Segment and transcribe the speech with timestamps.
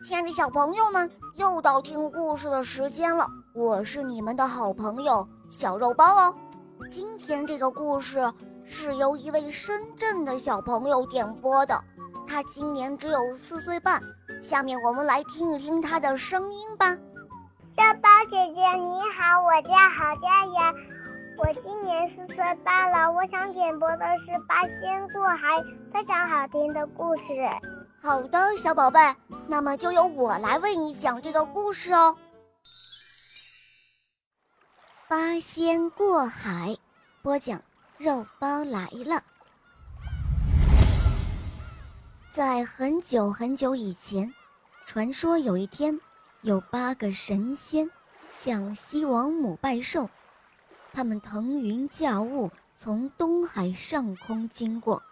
[0.00, 3.26] 亲爱的小朋友们，又到听故事的时间了。
[3.52, 6.34] 我是你们的好朋友小肉包哦。
[6.88, 8.32] 今天这个故事
[8.64, 11.76] 是由一位深圳的小朋友点播的，
[12.28, 14.00] 他今年只有四岁半。
[14.40, 16.90] 下面我们来听一听他的声音吧。
[16.90, 20.74] 肉包姐姐你好，我叫郝佳妍，
[21.38, 23.10] 我今年四岁半了。
[23.10, 25.60] 我想点播的是《八仙过海》，
[25.92, 27.22] 非常好听的故事。
[28.00, 29.00] 好的，小宝贝，
[29.48, 32.16] 那么就由我来为你讲这个故事哦。
[35.08, 36.76] 八仙过海，
[37.22, 37.60] 播讲
[37.96, 39.22] 肉包来了。
[42.30, 44.32] 在很久很久以前，
[44.86, 46.00] 传说有一天，
[46.42, 47.90] 有八个神仙
[48.32, 50.08] 向西王母拜寿，
[50.92, 55.02] 他们腾云驾雾从东海上空经过。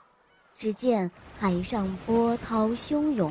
[0.57, 3.31] 只见海上波涛汹涌，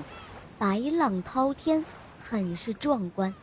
[0.59, 1.83] 白浪滔天，
[2.19, 3.33] 很是壮观。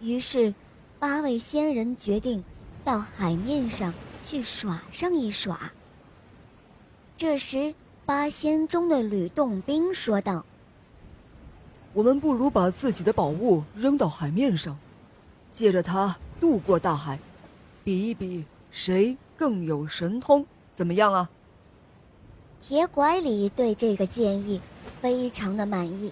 [0.00, 0.54] 于是，
[0.98, 2.44] 八位仙人决定
[2.84, 5.72] 到海面上去耍上一耍。
[7.16, 10.44] 这时，八仙中的吕洞宾说道
[11.94, 14.76] ：“我们不如把自己的宝物扔到海面上，
[15.50, 17.18] 借着它渡过大海，
[17.82, 21.30] 比一比谁更有神通，怎么样啊？”
[22.66, 24.58] 铁拐李对这个建议
[24.98, 26.10] 非常的满意，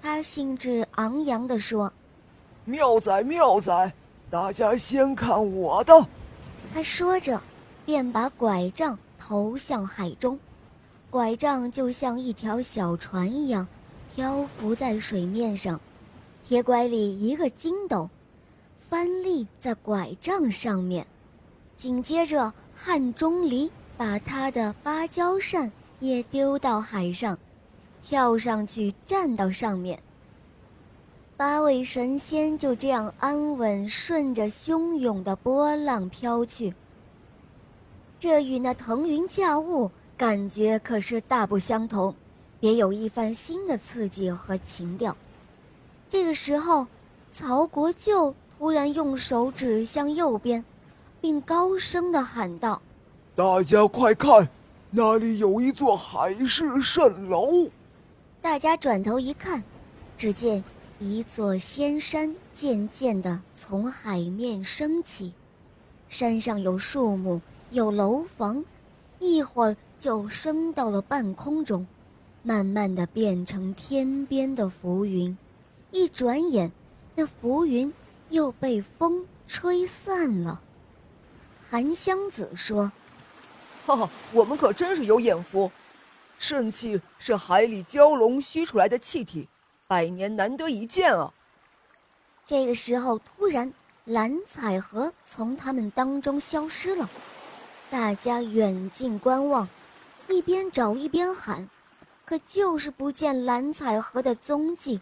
[0.00, 1.92] 他兴致昂扬地说
[2.64, 3.92] ：“妙哉妙哉，
[4.30, 6.06] 大家先看我的！”
[6.72, 7.38] 他说着，
[7.84, 10.38] 便把拐杖投向海中，
[11.10, 13.68] 拐杖就像一条小船一样
[14.14, 15.78] 漂浮在水面上。
[16.42, 18.08] 铁拐李一个筋斗，
[18.88, 21.06] 翻立在拐杖上面，
[21.76, 25.70] 紧接着汉钟离把他的芭蕉扇。
[26.02, 27.38] 也丢到海上，
[28.02, 30.02] 跳上去站到上面。
[31.36, 36.74] 八位神仙就这样安稳顺着汹涌的波浪飘去。
[38.18, 42.12] 这与那腾云驾雾感觉可是大不相同，
[42.58, 45.16] 别有一番新的刺激和情调。
[46.10, 46.88] 这个时候，
[47.30, 50.64] 曹国舅突然用手指向右边，
[51.20, 52.82] 并高声的喊道
[53.36, 54.48] ：“大家快看！”
[54.94, 57.70] 那里有一座海市蜃楼，
[58.42, 59.64] 大家转头一看，
[60.18, 60.62] 只见
[60.98, 65.32] 一座仙山渐渐地从海面升起，
[66.10, 68.62] 山上有树木，有楼房，
[69.18, 71.86] 一会儿就升到了半空中，
[72.42, 75.34] 慢慢地变成天边的浮云，
[75.90, 76.70] 一转眼，
[77.14, 77.90] 那浮云
[78.28, 80.60] 又被风吹散了。
[81.62, 82.92] 韩湘子说。
[83.84, 85.70] 哈哈，我们可真是有眼福！
[86.38, 89.48] 肾气是海里蛟龙吸出来的气体，
[89.86, 91.32] 百年难得一见啊！
[92.46, 93.72] 这个时候，突然
[94.04, 97.08] 蓝采和从他们当中消失了，
[97.90, 99.68] 大家远近观望，
[100.28, 101.68] 一边找一边喊，
[102.24, 105.00] 可就是不见蓝采和的踪迹。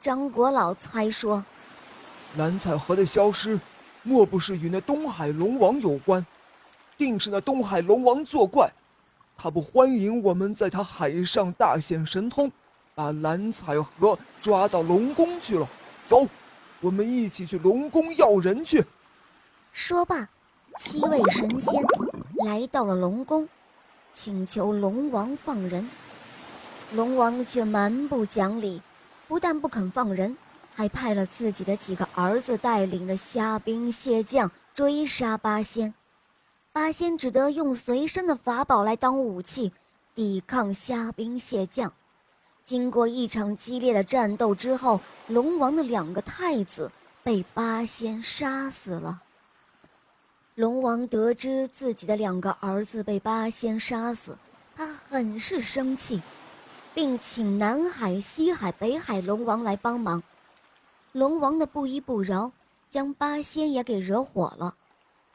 [0.00, 1.44] 张国老猜说，
[2.36, 3.60] 蓝采和的消失，
[4.02, 6.26] 莫不是与那东海龙王有关？
[7.00, 8.70] 定是那东海龙王作怪，
[9.34, 12.52] 他不欢迎我们在他海上大显神通，
[12.94, 15.66] 把蓝采和抓到龙宫去了。
[16.04, 16.26] 走，
[16.78, 18.84] 我们一起去龙宫要人去。
[19.72, 20.28] 说罢，
[20.76, 21.82] 七位神仙
[22.44, 23.48] 来到了龙宫，
[24.12, 25.88] 请求龙王放人。
[26.92, 28.82] 龙王却蛮不讲理，
[29.26, 30.36] 不但不肯放人，
[30.74, 35.94] 还派了自己的几个儿子带领着虾兵蟹将追杀八仙。
[36.72, 39.72] 八仙只得用随身的法宝来当武器，
[40.14, 41.92] 抵抗虾兵蟹将。
[42.64, 46.92] 经过一场激烈的战斗之后，龙王的两个太子
[47.24, 49.20] 被八仙杀死了。
[50.54, 54.38] 龙王得知自己的两个儿子被八仙杀死，
[54.76, 56.22] 他很是生气，
[56.94, 60.22] 并请南海、西海、北海龙王来帮忙。
[61.10, 62.52] 龙王的不依不饶，
[62.88, 64.76] 将八仙也给惹火了。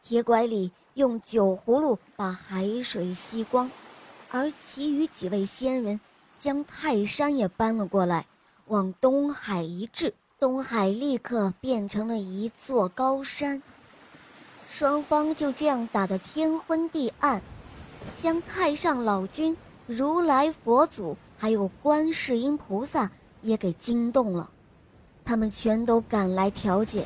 [0.01, 0.71] 铁拐李。
[0.95, 3.69] 用酒葫芦把海水吸光，
[4.31, 5.99] 而其余几位仙人
[6.39, 8.25] 将泰山也搬了过来，
[8.67, 13.61] 往东海一掷，东海立刻变成了一座高山。
[14.69, 17.41] 双方就这样打得天昏地暗，
[18.17, 19.57] 将太上老君、
[19.87, 24.49] 如来佛祖还有观世音菩萨也给惊动了，
[25.25, 27.05] 他们全都赶来调解。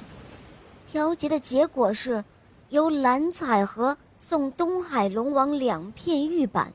[0.85, 2.23] 调解的结果是。
[2.69, 6.71] 由蓝采和送东海龙王两片玉板，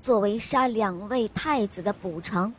[0.00, 2.50] 作为杀两位太子的补偿；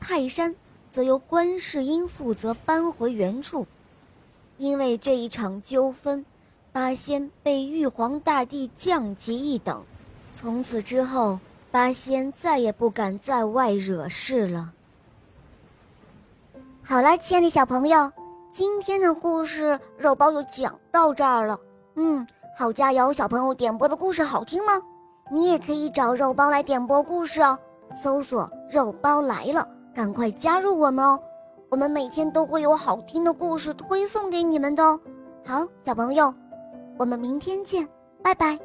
[0.00, 0.54] 泰山
[0.90, 3.66] 则由观世音负责搬回原处。
[4.58, 6.26] 因为这一场纠纷，
[6.72, 9.84] 八仙被玉皇大帝降级一等，
[10.32, 11.38] 从此之后，
[11.70, 14.72] 八仙再也不敢在外惹事了。
[16.82, 18.10] 好了，亲爱的小朋友，
[18.50, 21.58] 今天的故事肉包就讲到这儿了。
[21.96, 22.26] 嗯，
[22.56, 24.72] 好加油小朋友点播的故事好听吗？
[25.30, 27.58] 你也可以找肉包来点播故事哦，
[27.94, 31.18] 搜索“肉包来了”，赶快加入我们哦。
[31.70, 35.00] 我们每天都会有好听的故事推送给你们的哦。
[35.44, 36.32] 好，小朋友，
[36.98, 37.88] 我们明天见，
[38.22, 38.58] 拜拜。